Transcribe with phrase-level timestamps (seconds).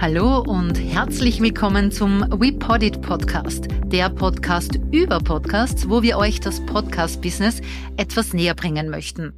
[0.00, 6.40] Hallo und herzlich willkommen zum We Podit Podcast, der Podcast über Podcasts, wo wir euch
[6.40, 7.60] das Podcast-Business
[7.98, 9.34] etwas näher bringen möchten.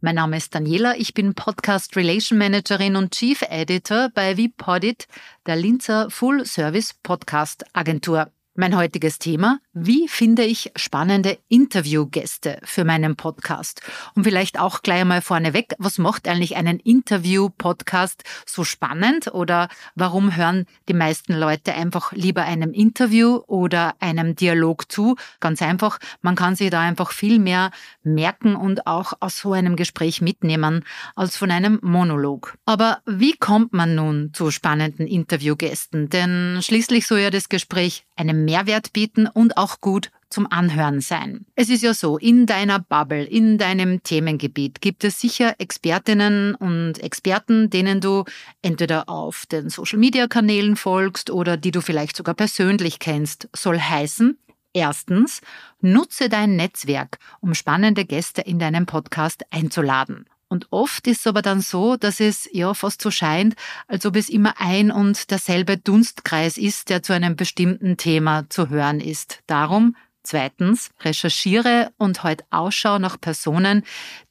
[0.00, 5.06] Mein Name ist Daniela, ich bin Podcast Relation Managerin und Chief Editor bei VPodit,
[5.44, 8.32] der Linzer Full Service Podcast Agentur.
[8.60, 13.82] Mein heutiges Thema, wie finde ich spannende Interviewgäste für meinen Podcast?
[14.16, 20.34] Und vielleicht auch gleich mal vorneweg, was macht eigentlich einen Interview-Podcast so spannend oder warum
[20.34, 25.14] hören die meisten Leute einfach lieber einem Interview oder einem Dialog zu?
[25.38, 27.70] Ganz einfach, man kann sich da einfach viel mehr
[28.02, 30.84] merken und auch aus so einem Gespräch mitnehmen
[31.14, 32.58] als von einem Monolog.
[32.64, 36.08] Aber wie kommt man nun zu spannenden Interviewgästen?
[36.08, 41.44] Denn schließlich soll ja das Gespräch einen Mehrwert bieten und auch gut zum Anhören sein.
[41.54, 46.98] Es ist ja so, in deiner Bubble, in deinem Themengebiet gibt es sicher Expertinnen und
[46.98, 48.24] Experten, denen du
[48.62, 53.50] entweder auf den Social-Media-Kanälen folgst oder die du vielleicht sogar persönlich kennst.
[53.54, 54.38] Soll heißen,
[54.72, 55.40] Erstens,
[55.80, 60.26] nutze dein Netzwerk, um spannende Gäste in deinen Podcast einzuladen.
[60.48, 63.54] Und oft ist es aber dann so, dass es ja fast so scheint,
[63.86, 68.68] als ob es immer ein und derselbe Dunstkreis ist, der zu einem bestimmten Thema zu
[68.70, 69.40] hören ist.
[69.46, 73.82] Darum Zweitens, recherchiere und halt Ausschau nach Personen,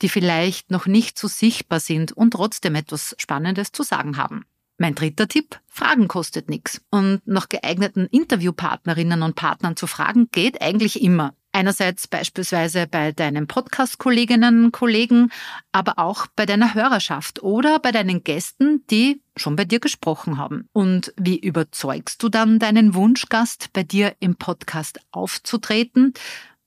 [0.03, 4.45] die vielleicht noch nicht so sichtbar sind und trotzdem etwas Spannendes zu sagen haben.
[4.77, 6.81] Mein dritter Tipp, Fragen kostet nichts.
[6.91, 11.33] Und nach geeigneten Interviewpartnerinnen und Partnern zu fragen, geht eigentlich immer.
[11.51, 15.31] Einerseits beispielsweise bei deinen Podcast-Kolleginnen und Kollegen,
[15.71, 20.67] aber auch bei deiner Hörerschaft oder bei deinen Gästen, die schon bei dir gesprochen haben.
[20.73, 26.13] Und wie überzeugst du dann deinen Wunschgast, bei dir im Podcast aufzutreten?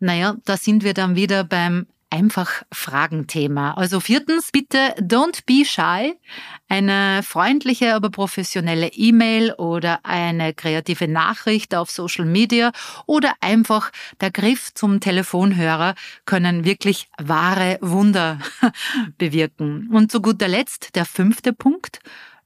[0.01, 3.75] Naja, da sind wir dann wieder beim einfach Fragenthema.
[3.75, 6.19] Also viertens, bitte don't be shy.
[6.69, 12.73] Eine freundliche, aber professionelle E-Mail oder eine kreative Nachricht auf Social Media
[13.07, 13.91] oder einfach
[14.21, 15.95] der Griff zum Telefonhörer
[16.27, 18.39] können wirklich wahre Wunder
[19.19, 19.89] bewirken.
[19.93, 22.01] Und zu guter Letzt der fünfte Punkt.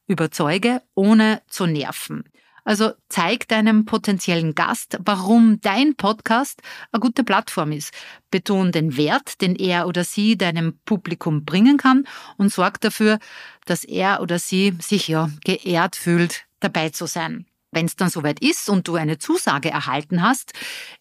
[0.07, 2.25] Überzeuge, ohne zu nerven.
[2.65, 7.93] Also zeig deinem potenziellen Gast, warum dein Podcast eine gute Plattform ist.
[8.31, 12.07] Beton den Wert, den er oder sie deinem Publikum bringen kann
[12.39, 13.19] und sorg dafür,
[13.67, 17.47] dass er oder sie sich ja geehrt fühlt, dabei zu sein.
[17.71, 20.53] Wenn es dann soweit ist und du eine Zusage erhalten hast,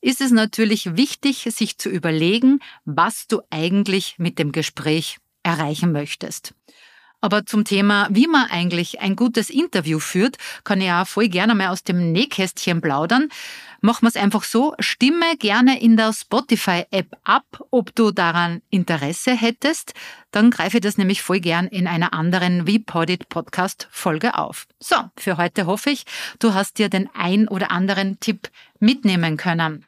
[0.01, 6.55] ist es natürlich wichtig, sich zu überlegen, was du eigentlich mit dem Gespräch erreichen möchtest.
[7.23, 10.35] Aber zum Thema, wie man eigentlich ein gutes Interview führt,
[10.65, 13.29] kann ich auch voll gerne mal aus dem Nähkästchen plaudern.
[13.79, 19.31] Machen wir es einfach so, stimme gerne in der Spotify-App ab, ob du daran Interesse
[19.31, 19.93] hättest.
[20.31, 24.67] Dann greife ich das nämlich voll gern in einer anderen VPodit Podcast Folge auf.
[24.81, 26.03] So, für heute hoffe ich,
[26.39, 28.49] du hast dir den ein oder anderen Tipp
[28.81, 29.85] mitnehmen können.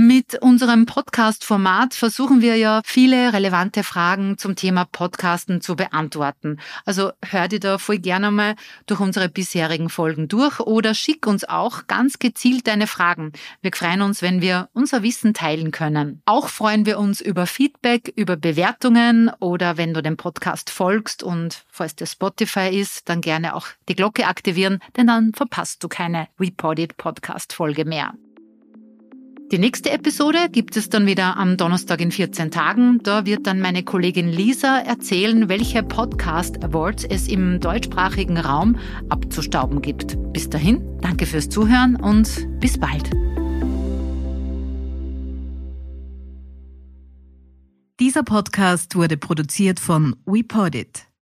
[0.00, 6.60] Mit unserem Podcast-Format versuchen wir ja viele relevante Fragen zum Thema Podcasten zu beantworten.
[6.84, 8.54] Also hör dir da voll gerne mal
[8.86, 13.32] durch unsere bisherigen Folgen durch oder schick uns auch ganz gezielt deine Fragen.
[13.60, 16.22] Wir freuen uns, wenn wir unser Wissen teilen können.
[16.26, 21.64] Auch freuen wir uns über Feedback, über Bewertungen oder wenn du dem Podcast folgst und
[21.72, 26.28] falls der Spotify ist, dann gerne auch die Glocke aktivieren, denn dann verpasst du keine
[26.38, 28.14] Reported Podcast Folge mehr.
[29.50, 33.00] Die nächste Episode gibt es dann wieder am Donnerstag in 14 Tagen.
[33.02, 38.76] Da wird dann meine Kollegin Lisa erzählen, welche Podcast Awards es im deutschsprachigen Raum
[39.08, 40.18] abzustauben gibt.
[40.34, 43.10] Bis dahin, danke fürs Zuhören und bis bald.
[48.00, 51.07] Dieser Podcast wurde produziert von WePodit.